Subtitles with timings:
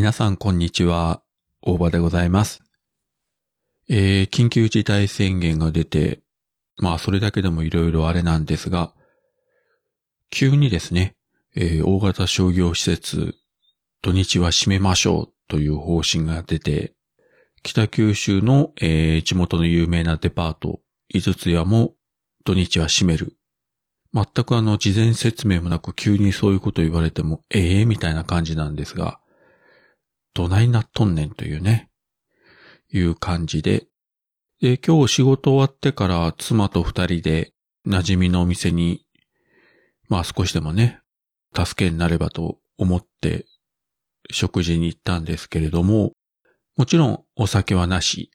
[0.00, 1.20] 皆さんこんにちは。
[1.60, 2.62] 大場でございます。
[3.86, 6.22] えー、緊急事態宣言が出て、
[6.78, 8.94] まあそれだけでもいろいろあれなんですが、
[10.30, 11.16] 急にですね、
[11.54, 13.34] えー大型商業施設、
[14.00, 16.94] 土日は閉めましょうという方針が出て、
[17.62, 20.80] 北九州の、えー地元の有名なデパート、
[21.10, 21.92] 井筒屋も
[22.46, 23.36] 土日は閉める。
[24.14, 29.20] 全くあの事前説明もなく急にそういうこと言われても、ええみたいな感じなんですが、
[30.34, 31.90] どないなっとんねんというね、
[32.92, 33.86] いう感じで、
[34.60, 37.52] で、今日仕事終わってから妻と二人で
[37.86, 39.06] 馴染みのお店に、
[40.08, 41.00] まあ少しでもね、
[41.54, 43.46] 助けになればと思って
[44.30, 46.12] 食事に行ったんですけれども、
[46.76, 48.30] もちろんお酒はなし。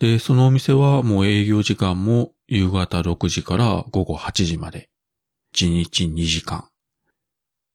[0.00, 4.88] で、そのお店はもう営業時間も夕方6時から午後8時まで。
[5.54, 6.67] 1日2時間。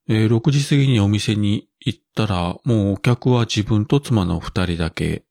[0.07, 5.23] で6時過ぎにお店に行ったら、もうお客は自分と妻の二人だけ。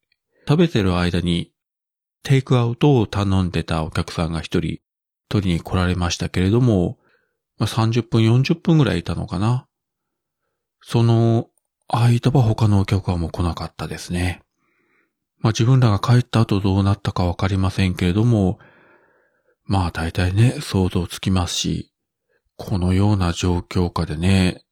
[0.49, 1.53] 食べてる間に、
[2.23, 4.79] テイクアウトを頼んでたお客さんが一人
[5.29, 6.99] 取りに来られましたけれども、
[7.59, 9.67] まあ、30分40分ぐらいいたのかな。
[10.81, 11.49] その
[11.89, 14.43] 間は他のお客はもう来なかったですね。
[15.39, 18.59] まあ自分らが帰った後どうなったかわかりませんけれども、
[19.65, 21.92] まあ大体ね、想像つきますし、
[22.57, 24.63] このような状況下でね、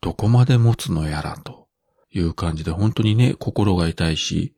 [0.00, 1.68] どこまで持つのやらと
[2.10, 4.54] いう感じで本当にね、心が痛いし、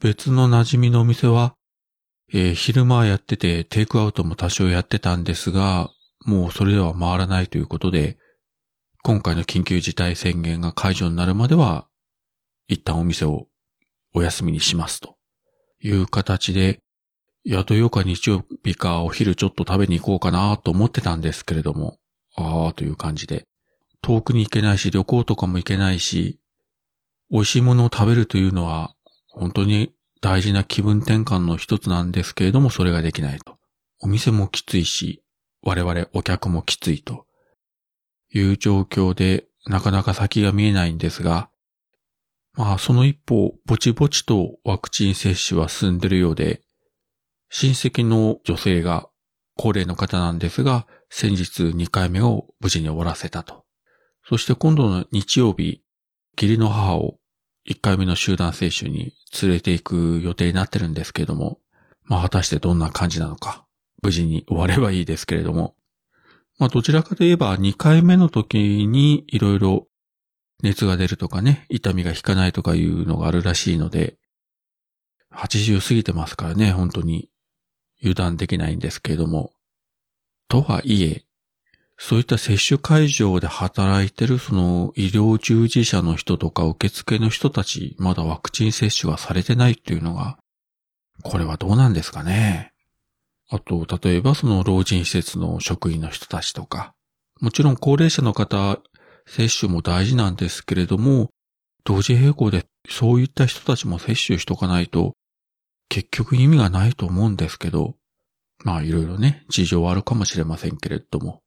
[0.00, 1.54] 別の馴染みのお店は、
[2.32, 5.90] えー昼間やっててテイクアウトも多少やってたんですが、
[6.24, 8.18] もうそれでは回らないということで、
[9.02, 11.86] 今回の緊急事態宣言が解除になるまでは、
[12.68, 13.46] 一旦お店を
[14.14, 15.16] お休みにしますと
[15.80, 16.80] いう形で、
[17.42, 21.98] いや、土曜か日曜日かお昼ちょっと食べに行こうかなと思ってたんですけれども、
[22.36, 23.46] ああという感じで、
[24.02, 26.38] 遠くに行けないし、旅行とかも行けないし、
[27.30, 28.94] 美味しいものを食べるというのは、
[29.28, 33.56] 本当に大事な気分転換の一つなんですけれども、それができないと。
[34.00, 35.22] お店もきついし、
[35.62, 37.26] 我々お客もきついと
[38.32, 41.50] いう状況で、なかなか先が見えないんですが、
[42.54, 46.62] まあその一方、ぼちぼちとワクチン接種は進んでるようで、
[47.50, 49.08] 親戚の女性が
[49.56, 53.64] 高齢の方なんですが、先日2回目を無事に終わらせたと。
[54.26, 55.82] そして今度の日曜日、
[56.40, 57.18] 義理の母を
[57.68, 59.12] 1回目の集団接種に
[59.42, 61.58] 連れて行く予定になってるんですけれども、
[62.04, 63.66] まあ果たしてどんな感じなのか、
[64.02, 65.74] 無事に終わればいいですけれども、
[66.58, 69.88] まあどちらかといえば2回目の時にいろいろ
[70.62, 74.16] 熱が出るとかね、痛みが引かないとかいうのがあるらしいので、
[75.34, 77.28] 80過ぎてますからね、本当に
[78.02, 79.52] 油断できないんですけれども、
[80.48, 81.24] とはいえ、
[81.96, 90.38] そういった接種会場で働いてるその医療従事者の人とか受付の人たち、まだワクチン接種がされてないっていうのが、
[91.22, 92.72] これはどうなんですかね。
[93.50, 96.94] あと、例えばその老人施設の職員の人たちとか、
[97.40, 98.78] もちろん高齢者の方、
[99.26, 101.30] 接種も大事なんですけれども、
[101.84, 105.14] 同時並行でそういった人たちも接種しとかないと、
[105.90, 107.96] 結局意味がないと思うんですけど、
[108.64, 111.42] まあいろいろね、事情はあるかもしれませんけれども。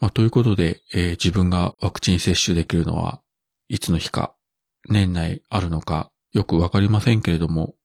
[0.00, 3.22] まあということで、えー自分がワクチン接種できるのは、
[3.68, 4.34] いつの日か、
[4.90, 7.76] 年内あるのか、よくわかりませんけれども、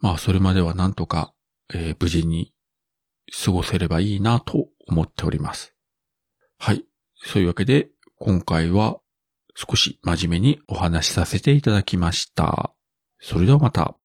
[0.00, 1.32] まあそれまではなんとか、
[1.72, 2.52] えー無事に
[3.44, 5.74] 過ごせればいいなと思っております。
[6.58, 6.84] はい。
[7.14, 8.98] そういうわけで、今回は
[9.54, 12.74] 少し真面目にお話しさせていただきました。
[13.20, 13.95] それではまた。